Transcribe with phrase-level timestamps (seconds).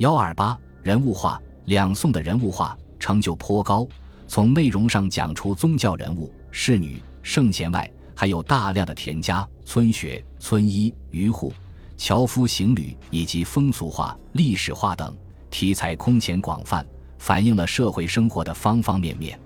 [0.00, 3.86] 幺二八人物画，两宋的人物画成就颇高。
[4.26, 11.52] 从内容上讲出宗教人物、侍女、圣贤外，还有大量的田家、村学、村医、渔户、
[11.98, 15.14] 樵夫、行旅以及风俗画、历史画等
[15.50, 16.82] 题材空前广泛，
[17.18, 19.38] 反映了社会生活的方方面面。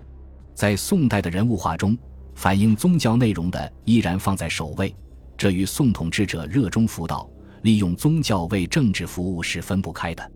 [0.54, 1.98] 在宋代的人物画中，
[2.36, 4.94] 反映宗教内容的依然放在首位，
[5.36, 7.28] 这与宋统治者热衷辅导、
[7.62, 10.30] 利用宗教为政治服务是分不开的。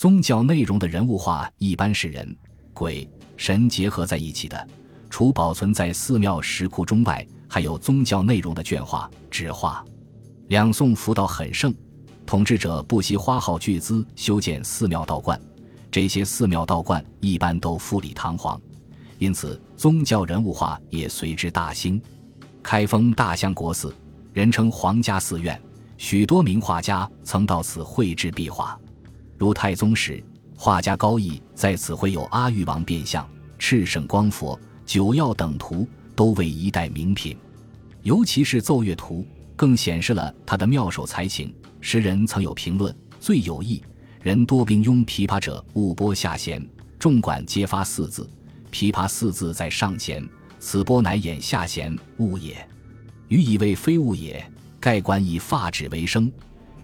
[0.00, 2.34] 宗教内容的人物画一般是人、
[2.72, 4.66] 鬼、神结合在一起的，
[5.10, 9.84] 除保存在寺庙石窟中外，还有宗教内容的绢画、纸画。
[10.48, 11.74] 两宋佛道很盛，
[12.24, 15.38] 统治者不惜花耗巨资修建寺庙道观，
[15.90, 18.58] 这些寺庙道观一般都富丽堂皇。
[19.18, 22.00] 因此，宗教人物画也随之大兴。
[22.62, 23.94] 开封大相国寺，
[24.32, 25.60] 人称皇家寺院，
[25.98, 28.80] 许多名画家曾到此绘制壁画。
[29.40, 30.22] 如太宗时，
[30.54, 33.26] 画家高义在此绘有阿育王变相、
[33.58, 37.34] 赤圣光佛、九曜等图，都为一代名品。
[38.02, 41.54] 尤其是奏乐图，更显示了他的妙手才情。
[41.80, 43.82] 时人曾有评论：“最有意，
[44.20, 46.62] 人多并拥琵琶者，勿拨下弦，
[46.98, 48.28] 众管皆发四字。”
[48.70, 50.22] 琵琶四字在上弦，
[50.58, 52.54] 此波乃掩下弦物也。
[53.28, 54.46] 予以为非物也。
[54.78, 56.30] 盖管以发指为声，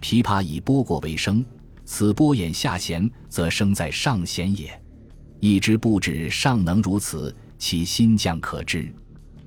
[0.00, 1.44] 琵琶以拨过为声，
[1.86, 4.78] 此波眼下弦，则生在上弦也。
[5.40, 8.94] 一之不止尚能如此，其心将可知。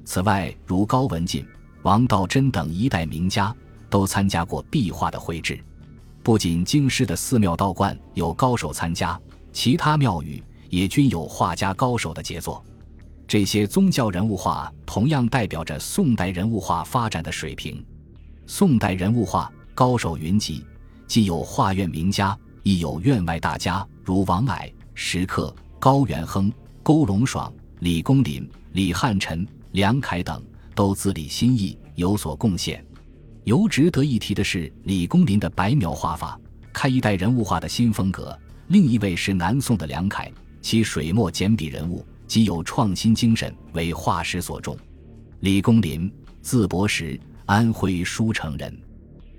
[0.04, 1.46] 此外，如高文进、
[1.84, 3.56] 王道真等一代名家，
[3.90, 5.64] 都参加过壁画的绘制。
[6.24, 9.20] 不仅京师的寺庙道观有高手参加，
[9.54, 10.44] 其他庙宇。
[10.72, 12.64] 也均有画家高手的杰作，
[13.28, 17.84] 这些宗教人物画同样代表着宋代人物画发展的水平。
[18.46, 20.64] 宋代人物画高手云集，
[21.10, 30.40] 既有画院名家，亦有院外大家，如王霭、石刻、高元亨、勾龙爽、李公麟、李汉臣、梁楷等，
[30.76, 32.86] 都自立心意，有所贡献。
[33.44, 36.40] 尤值得一提的是李公麟的白描画法，
[36.72, 38.38] 开一代人物画的新风格。
[38.68, 40.32] 另一位是南宋的梁楷。
[40.62, 44.78] 其水墨简笔人物极有创新精神，为画师所重。
[45.40, 46.14] 李公麟，
[46.44, 48.80] 字伯时，安徽舒城人。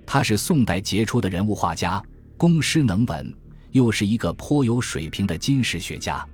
[0.05, 2.01] 他是宋代杰出的人物画家，
[2.37, 3.33] 工诗能文，
[3.71, 6.25] 又是一个颇有水平的金石学家。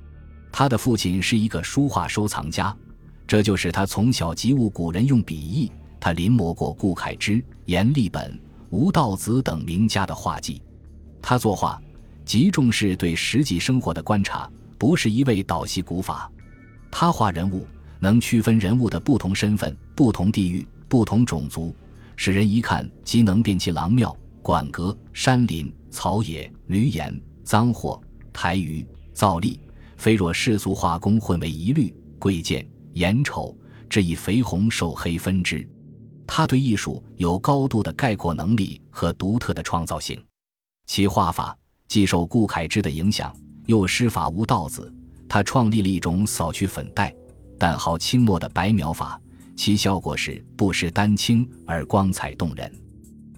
[0.52, 2.76] 他的父亲是一个书画收藏家，
[3.28, 5.72] 这就是他从小及物古人用笔意。
[6.00, 8.40] 他临摹过顾恺之、阎立本、
[8.70, 10.62] 吴道子等名家的画技。
[11.22, 11.82] 他作画
[12.24, 14.50] 极重视对实际生活的观察。
[14.80, 16.32] 不是一味倒习古法，
[16.92, 17.66] 他画人物
[18.00, 21.76] 能区分人物的不同身份、不同地域、不同种族，
[22.18, 28.02] 使人一看即能辨其郎庙、馆阁、山林、草野、驴言、脏货、
[28.34, 29.62] 台鱼、造例，
[29.96, 33.56] 非若世俗画工混为一律，贵贱、颜丑，
[33.88, 35.66] 只以肥红瘦黑分之。
[36.26, 40.22] 他对艺术有高度的概括能力和独特的创造性，
[40.88, 41.58] 其画法
[41.88, 43.34] 既受顾恺之的影响。
[43.68, 44.92] 又施法无道子，
[45.30, 47.14] 他创立了一种扫去粉黛、
[47.60, 49.22] 淡毫轻墨的白描法，
[49.58, 52.72] 其效果是不失丹青而光彩动人。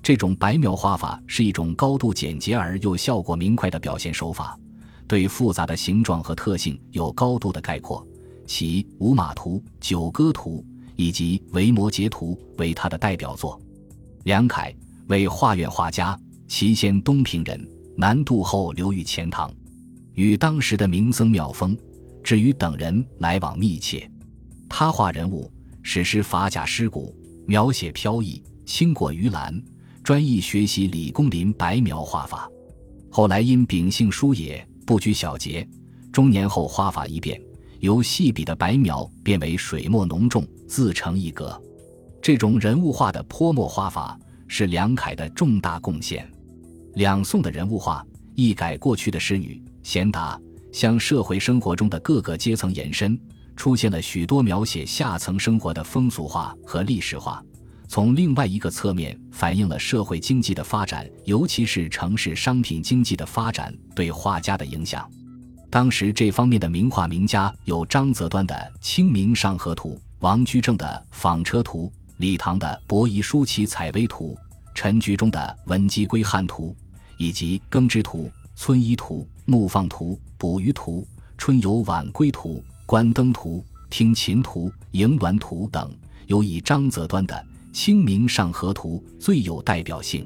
[0.03, 4.59] 这种白描画法是一种高度简洁而又效果明快的表现手法，
[5.07, 8.05] 对复杂的形状和特性有高度的概括。
[8.45, 10.63] 其《五马图》《九歌图》
[10.95, 13.59] 以及《维摩诘图》为他的代表作。
[14.23, 14.75] 梁楷
[15.07, 17.65] 为画院画家，其先东平人，
[17.95, 19.51] 南渡后流于钱塘。
[20.15, 21.77] 与当时的名僧妙峰、
[22.23, 24.09] 至于等人来往密切，
[24.67, 25.49] 他画人物，
[25.91, 27.15] 史诗法甲尸骨，
[27.47, 29.59] 描写飘逸，轻过于兰，
[30.03, 32.47] 专意学习李公麟白描画法。
[33.09, 35.67] 后来因秉性疏野，不拘小节，
[36.11, 37.41] 中年后画法一变，
[37.79, 41.59] 由细笔的白描变为水墨浓重，自成一格。
[42.21, 44.15] 这种人物画的泼墨画法
[44.47, 46.31] 是梁楷的重大贡献。
[46.93, 49.59] 两宋的人物画一改过去的仕女。
[49.81, 50.39] 贤达
[50.71, 53.19] 向社会生活中的各个阶层延伸，
[53.59, 57.43] 出现了许多描写下层生活的风俗画和历史画。
[57.89, 65.11] 从另外一个侧面反映了社会经济的发展，尤其是城市商品经济的发展对画家的影响。
[65.69, 74.37] 当时这方面的名画名家有张择端的《清明上河图》，王居正的《纺车图》，李唐的《伯夷叔齐采薇图》，
[74.73, 76.73] 陈居中的《文姬归汉图》，
[77.17, 78.31] 以及《耕织图》。
[78.55, 81.05] 村医图、牧放图、捕鱼图、
[81.37, 85.95] 春游晚归图、观灯图、听琴图、迎鸾图等，
[86.25, 87.35] 尤以张择端的
[87.71, 90.25] 《清明上河图》最有代表性。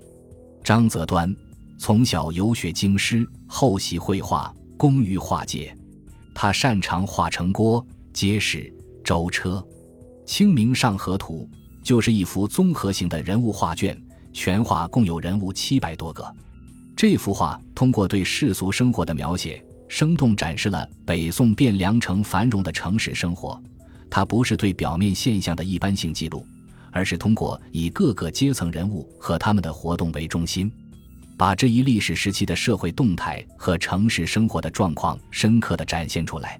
[0.63, 1.35] 张择端，
[1.77, 5.75] 从小游学京师，后习绘画，工于画界。
[6.33, 8.73] 他擅长画城郭、街市、
[9.03, 9.61] 舟车，
[10.25, 11.45] 《清明上河图》
[11.85, 14.01] 就是一幅综合型的人物画卷，
[14.31, 16.25] 全画共有人物七百多个。
[16.95, 19.61] 这幅画通过对世俗生活的描写，
[19.93, 23.61] 生动展示了北宋汴梁城繁荣的城市生活。
[24.09, 26.43] 它不是对表面现象的一般性记录，
[26.89, 30.71] 而是通过以各个阶层人物和他们的活动为中心，
[31.37, 36.59] 把这一历史时期的社会动态和城市生活的状况深刻地展现出来。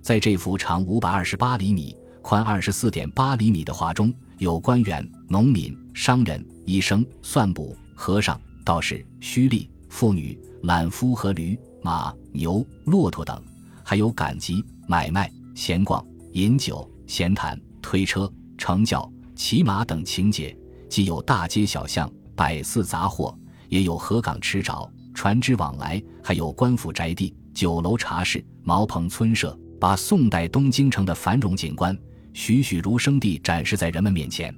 [0.00, 8.40] 在这幅长五百二十八厘米、宽二十四点八厘米的画中，有官员、农民、商人、医生、算卜、和尚。
[8.64, 11.58] 道士、虚吏、妇女、懒夫和驴、
[11.88, 13.42] 马、牛、骆驼等，
[13.82, 20.54] 还有赶集、买卖、闲逛、饮酒、闲谈、推车、乘轿、骑马等情节，
[20.90, 23.34] 既有大街小巷、百寺杂货，
[23.70, 31.98] 也有河港池沼、船只往来，还有官府宅地、酒楼茶室、茅棚村舍，把宋代东京城的繁荣景观
[32.34, 34.54] 栩栩如生地展示在人们面前。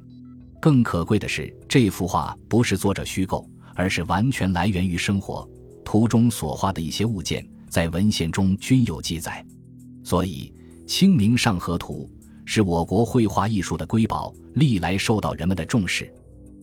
[0.61, 3.49] 更可贵的是，这幅画不是作者虚构。
[3.77, 5.49] 而是完全来源于生活，
[5.91, 9.45] 图中所画的一些物件，在文献中均有记载，
[10.05, 10.55] 所以
[10.87, 12.09] 《清明上河图》
[12.45, 16.09] 是我国绘画艺术的瑰宝，历来受到人们的重视。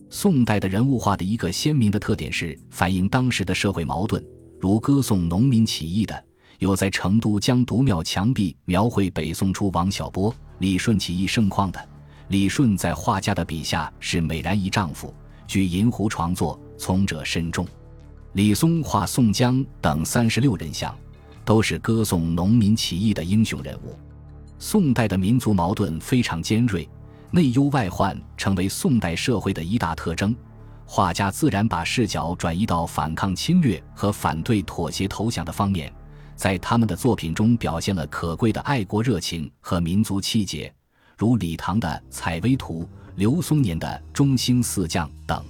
[0.08, 4.24] 宋代的人物画的一个鲜明的特点是反映当时的社会矛盾，
[4.58, 6.24] 如歌颂农民起义的，
[6.58, 11.88] 有在成都将独庙墙壁描绘北宋初王小波、李顺起义盛况的。
[12.28, 15.12] 李顺在画家的笔下是美然一丈夫，
[15.46, 16.58] 举银壶床坐。
[16.78, 17.66] 从者甚众，
[18.38, 20.96] 李松画宋江等三十六人像，
[21.44, 23.98] 都是歌颂农民起义的英雄人物。
[24.60, 26.88] 宋代的民族矛盾非常尖锐，
[27.32, 30.32] 内忧外患成为宋代社会的一大特征。
[30.86, 35.92] 画家自然把视角转移到反抗侵略和反对妥协投降的方面，
[36.36, 40.72] 在他们的作品中表现了可贵的爱国热情和民族气节，
[41.16, 42.84] 如李唐的《采薇图》，
[43.16, 45.44] 刘松年的《中兴四将》等。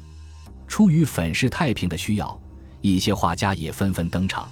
[0.66, 2.40] 出于粉饰太平的需要，
[2.80, 4.48] 一些画家也纷纷登场，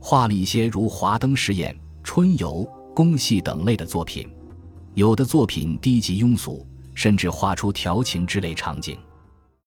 [0.00, 1.72] 画了一些如《华灯时宴》
[2.02, 4.28] 《春游》《宫戏》等类的作品。
[4.94, 8.98] 有的作品低级庸俗，甚至画出调情之类场景。